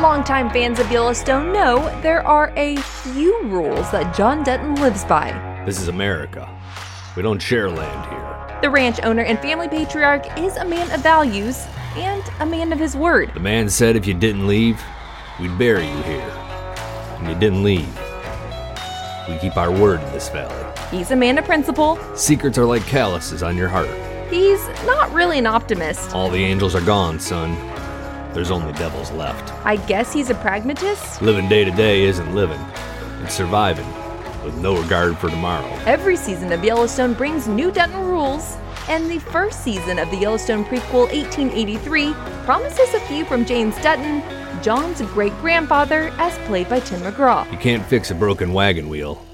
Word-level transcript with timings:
Longtime 0.00 0.50
fans 0.50 0.80
of 0.80 0.90
Yellowstone 0.90 1.52
know 1.52 2.00
there 2.00 2.26
are 2.26 2.52
a 2.56 2.76
few 2.76 3.40
rules 3.44 3.90
that 3.92 4.16
John 4.16 4.42
Dutton 4.42 4.74
lives 4.76 5.04
by. 5.04 5.30
This 5.64 5.80
is 5.80 5.86
America. 5.86 6.48
We 7.14 7.22
don't 7.22 7.40
share 7.40 7.70
land 7.70 8.10
here. 8.10 8.29
The 8.62 8.68
ranch 8.68 9.00
owner 9.04 9.22
and 9.22 9.38
family 9.38 9.68
patriarch 9.68 10.38
is 10.38 10.58
a 10.58 10.66
man 10.66 10.90
of 10.90 11.00
values 11.00 11.66
and 11.96 12.22
a 12.40 12.46
man 12.46 12.74
of 12.74 12.78
his 12.78 12.94
word. 12.94 13.32
The 13.32 13.40
man 13.40 13.70
said 13.70 13.96
if 13.96 14.06
you 14.06 14.12
didn't 14.12 14.46
leave, 14.46 14.78
we'd 15.40 15.56
bury 15.56 15.88
you 15.88 16.02
here. 16.02 16.20
And 16.20 17.28
you 17.28 17.34
didn't 17.36 17.62
leave. 17.62 17.88
We 19.30 19.38
keep 19.38 19.56
our 19.56 19.72
word 19.72 20.02
in 20.02 20.12
this 20.12 20.28
valley. 20.28 20.74
He's 20.90 21.10
a 21.10 21.16
man 21.16 21.38
of 21.38 21.46
principle. 21.46 21.98
Secrets 22.14 22.58
are 22.58 22.66
like 22.66 22.82
calluses 22.82 23.42
on 23.42 23.56
your 23.56 23.68
heart. 23.68 23.88
He's 24.28 24.62
not 24.84 25.10
really 25.14 25.38
an 25.38 25.46
optimist. 25.46 26.14
All 26.14 26.28
the 26.28 26.44
angels 26.44 26.74
are 26.74 26.82
gone, 26.82 27.18
son. 27.18 27.54
There's 28.34 28.50
only 28.50 28.74
devils 28.74 29.10
left. 29.12 29.54
I 29.64 29.76
guess 29.76 30.12
he's 30.12 30.28
a 30.28 30.34
pragmatist. 30.34 31.22
Living 31.22 31.48
day 31.48 31.64
to 31.64 31.70
day 31.70 32.02
isn't 32.02 32.34
living, 32.34 32.60
it's 33.22 33.34
surviving 33.34 33.86
with 34.44 34.56
no 34.58 34.80
regard 34.80 35.18
for 35.18 35.28
tomorrow. 35.28 35.68
Every 35.86 36.16
season 36.16 36.52
of 36.52 36.64
Yellowstone 36.64 37.14
brings 37.14 37.48
new 37.48 37.70
Dutton 37.70 38.00
rules, 38.06 38.56
and 38.88 39.10
the 39.10 39.18
first 39.18 39.62
season 39.62 39.98
of 39.98 40.10
the 40.10 40.16
Yellowstone 40.16 40.64
prequel 40.64 41.12
1883 41.12 42.12
promises 42.44 42.94
a 42.94 43.00
few 43.00 43.24
from 43.24 43.44
James 43.44 43.74
Dutton, 43.82 44.22
John's 44.62 45.00
great 45.02 45.36
grandfather, 45.40 46.12
as 46.18 46.36
played 46.46 46.68
by 46.68 46.80
Tim 46.80 47.00
McGraw. 47.00 47.50
You 47.52 47.58
can't 47.58 47.84
fix 47.86 48.10
a 48.10 48.14
broken 48.14 48.52
wagon 48.52 48.88
wheel, 48.88 49.24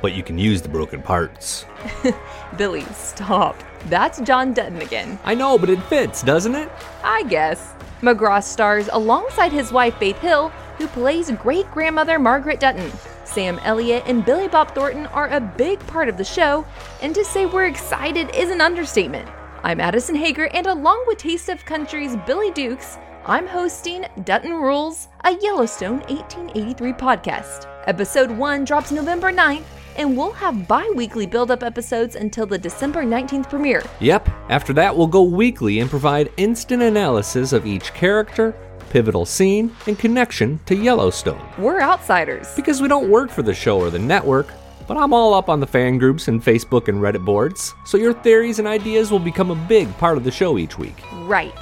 but 0.00 0.14
you 0.14 0.22
can 0.22 0.38
use 0.38 0.62
the 0.62 0.68
broken 0.68 1.02
parts. 1.02 1.64
Billy, 2.56 2.84
stop. 2.92 3.56
That's 3.86 4.20
John 4.20 4.54
Dutton 4.54 4.80
again. 4.80 5.18
I 5.24 5.34
know, 5.34 5.58
but 5.58 5.70
it 5.70 5.82
fits, 5.84 6.22
doesn't 6.22 6.54
it? 6.54 6.70
I 7.02 7.24
guess. 7.24 7.74
McGraw 8.00 8.42
stars 8.42 8.88
alongside 8.92 9.52
his 9.52 9.72
wife 9.72 9.96
Faith 9.96 10.18
Hill, 10.18 10.50
who 10.78 10.86
plays 10.88 11.30
great 11.32 11.70
grandmother 11.70 12.18
Margaret 12.18 12.60
Dutton. 12.60 12.90
Sam 13.34 13.58
Elliott 13.64 14.04
and 14.06 14.24
Billy 14.24 14.46
Bob 14.46 14.76
Thornton 14.76 15.06
are 15.06 15.26
a 15.26 15.40
big 15.40 15.84
part 15.88 16.08
of 16.08 16.16
the 16.16 16.22
show, 16.22 16.64
and 17.02 17.12
to 17.16 17.24
say 17.24 17.46
we're 17.46 17.66
excited 17.66 18.30
is 18.32 18.48
an 18.48 18.60
understatement. 18.60 19.28
I'm 19.64 19.80
Addison 19.80 20.14
Hager, 20.14 20.46
and 20.54 20.68
along 20.68 21.02
with 21.08 21.18
Taste 21.18 21.48
of 21.48 21.64
Country's 21.64 22.14
Billy 22.28 22.52
Dukes, 22.52 22.96
I'm 23.26 23.48
hosting 23.48 24.04
Dutton 24.22 24.52
Rules, 24.52 25.08
a 25.24 25.32
Yellowstone 25.32 25.98
1883 26.02 26.92
podcast. 26.92 27.66
Episode 27.88 28.30
1 28.30 28.64
drops 28.64 28.92
November 28.92 29.32
9th, 29.32 29.64
and 29.96 30.16
we'll 30.16 30.30
have 30.30 30.68
bi 30.68 30.88
weekly 30.94 31.26
build 31.26 31.50
up 31.50 31.64
episodes 31.64 32.14
until 32.14 32.46
the 32.46 32.56
December 32.56 33.02
19th 33.02 33.50
premiere. 33.50 33.82
Yep, 33.98 34.28
after 34.48 34.72
that, 34.74 34.96
we'll 34.96 35.08
go 35.08 35.22
weekly 35.22 35.80
and 35.80 35.90
provide 35.90 36.30
instant 36.36 36.84
analysis 36.84 37.52
of 37.52 37.66
each 37.66 37.92
character, 37.94 38.54
pivotal 38.84 39.26
scene, 39.26 39.74
and 39.86 39.98
connection 39.98 40.60
to 40.66 40.76
Yellowstone. 40.76 41.40
We're 41.58 41.80
outsiders. 41.80 42.54
Because 42.54 42.80
we 42.80 42.88
don't 42.88 43.10
work 43.10 43.30
for 43.30 43.42
the 43.42 43.54
show 43.54 43.78
or 43.78 43.90
the 43.90 43.98
network, 43.98 44.48
but 44.86 44.96
I'm 44.96 45.12
all 45.12 45.34
up 45.34 45.48
on 45.48 45.60
the 45.60 45.66
fan 45.66 45.98
groups 45.98 46.28
and 46.28 46.42
Facebook 46.42 46.88
and 46.88 46.98
Reddit 46.98 47.24
boards, 47.24 47.74
so 47.86 47.96
your 47.96 48.12
theories 48.12 48.58
and 48.58 48.68
ideas 48.68 49.10
will 49.10 49.18
become 49.18 49.50
a 49.50 49.66
big 49.66 49.94
part 49.98 50.16
of 50.16 50.24
the 50.24 50.30
show 50.30 50.58
each 50.58 50.78
week. 50.78 51.02
Right. 51.24 51.52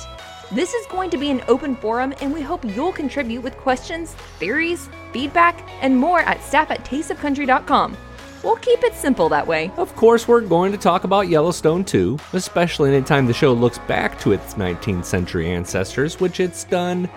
This 0.50 0.74
is 0.74 0.86
going 0.86 1.08
to 1.10 1.16
be 1.16 1.30
an 1.30 1.42
open 1.48 1.76
forum, 1.76 2.12
and 2.20 2.32
we 2.32 2.42
hope 2.42 2.64
you'll 2.64 2.92
contribute 2.92 3.40
with 3.40 3.56
questions, 3.56 4.12
theories, 4.38 4.88
feedback, 5.12 5.66
and 5.80 5.96
more 5.96 6.20
at 6.20 6.42
staff 6.42 6.70
at 6.70 6.84
tasteofcountry.com. 6.84 7.96
We'll 8.42 8.56
keep 8.56 8.82
it 8.82 8.94
simple 8.94 9.28
that 9.28 9.46
way. 9.46 9.70
Of 9.76 9.94
course, 9.94 10.26
we're 10.26 10.40
going 10.40 10.72
to 10.72 10.78
talk 10.78 11.04
about 11.04 11.28
Yellowstone 11.28 11.84
too, 11.84 12.18
especially 12.32 12.94
anytime 12.94 13.26
the 13.26 13.32
show 13.32 13.52
looks 13.52 13.78
back 13.78 14.18
to 14.20 14.32
its 14.32 14.54
19th 14.54 15.04
century 15.04 15.50
ancestors, 15.50 16.18
which 16.20 16.40
it's 16.40 16.64
done 16.64 17.08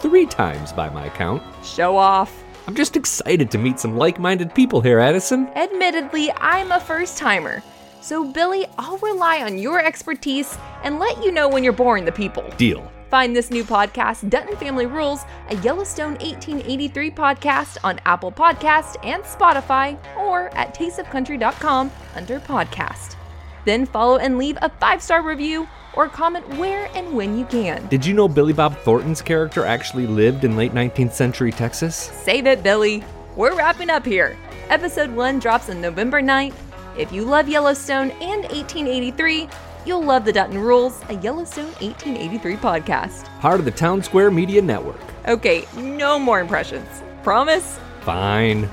three 0.00 0.26
times 0.26 0.72
by 0.72 0.88
my 0.88 1.08
count. 1.08 1.42
Show 1.64 1.96
off. 1.96 2.44
I'm 2.66 2.74
just 2.74 2.96
excited 2.96 3.50
to 3.50 3.58
meet 3.58 3.80
some 3.80 3.96
like 3.96 4.18
minded 4.20 4.54
people 4.54 4.80
here, 4.80 5.00
Addison. 5.00 5.48
Admittedly, 5.56 6.30
I'm 6.36 6.70
a 6.70 6.78
first 6.80 7.16
timer. 7.16 7.62
So, 8.00 8.24
Billy, 8.24 8.66
I'll 8.78 8.98
rely 8.98 9.42
on 9.42 9.58
your 9.58 9.84
expertise 9.84 10.56
and 10.84 10.98
let 10.98 11.22
you 11.24 11.32
know 11.32 11.48
when 11.48 11.64
you're 11.64 11.72
boring 11.72 12.04
the 12.04 12.12
people. 12.12 12.44
Deal. 12.56 12.90
Find 13.10 13.34
this 13.34 13.50
new 13.50 13.64
podcast, 13.64 14.28
Dutton 14.28 14.56
Family 14.56 14.86
Rules, 14.86 15.20
a 15.48 15.56
Yellowstone 15.56 16.12
1883 16.18 17.10
podcast 17.10 17.78
on 17.82 17.98
Apple 18.04 18.30
Podcast 18.30 18.96
and 19.02 19.22
Spotify, 19.24 19.98
or 20.18 20.48
at 20.54 20.74
tasteofcountry.com 20.74 21.90
under 22.14 22.38
podcast. 22.40 23.16
Then 23.64 23.86
follow 23.86 24.18
and 24.18 24.36
leave 24.36 24.58
a 24.60 24.68
five 24.68 25.02
star 25.02 25.22
review 25.22 25.66
or 25.94 26.08
comment 26.08 26.46
where 26.58 26.90
and 26.94 27.12
when 27.14 27.38
you 27.38 27.46
can. 27.46 27.86
Did 27.88 28.04
you 28.04 28.14
know 28.14 28.28
Billy 28.28 28.52
Bob 28.52 28.76
Thornton's 28.78 29.22
character 29.22 29.64
actually 29.64 30.06
lived 30.06 30.44
in 30.44 30.56
late 30.56 30.72
19th 30.72 31.12
century 31.12 31.50
Texas? 31.50 31.96
Save 31.96 32.46
it, 32.46 32.62
Billy. 32.62 33.02
We're 33.36 33.56
wrapping 33.56 33.90
up 33.90 34.04
here. 34.04 34.36
Episode 34.68 35.10
1 35.10 35.38
drops 35.38 35.70
on 35.70 35.80
November 35.80 36.20
9th. 36.20 36.54
If 36.98 37.12
you 37.12 37.24
love 37.24 37.48
Yellowstone 37.48 38.10
and 38.10 38.42
1883, 38.42 39.48
You'll 39.88 40.04
love 40.04 40.26
the 40.26 40.34
Dutton 40.34 40.58
Rules, 40.58 41.00
a 41.08 41.14
Yellowstone 41.14 41.72
1883 41.80 42.56
podcast. 42.56 43.24
Part 43.40 43.58
of 43.58 43.64
the 43.64 43.70
Town 43.70 44.02
Square 44.02 44.32
Media 44.32 44.60
Network. 44.60 45.00
Okay, 45.26 45.64
no 45.78 46.18
more 46.18 46.40
impressions. 46.40 46.86
Promise? 47.22 47.80
Fine. 48.02 48.68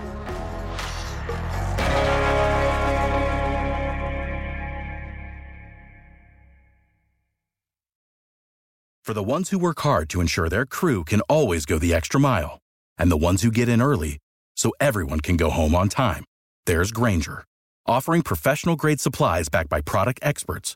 For 9.05 9.13
the 9.13 9.23
ones 9.23 9.51
who 9.51 9.57
work 9.57 9.79
hard 9.79 10.09
to 10.09 10.19
ensure 10.19 10.49
their 10.49 10.65
crew 10.65 11.05
can 11.05 11.21
always 11.29 11.65
go 11.65 11.79
the 11.79 11.93
extra 11.93 12.19
mile, 12.19 12.59
and 12.97 13.09
the 13.09 13.15
ones 13.15 13.41
who 13.41 13.51
get 13.51 13.69
in 13.69 13.81
early 13.81 14.17
so 14.57 14.73
everyone 14.81 15.21
can 15.21 15.37
go 15.37 15.49
home 15.49 15.75
on 15.75 15.87
time, 15.87 16.25
there's 16.65 16.91
Grainger, 16.91 17.45
offering 17.87 18.21
professional 18.21 18.75
grade 18.75 18.99
supplies 18.99 19.47
backed 19.47 19.69
by 19.69 19.79
product 19.79 20.19
experts 20.21 20.75